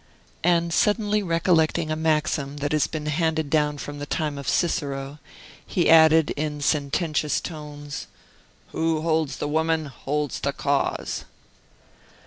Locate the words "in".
6.31-6.59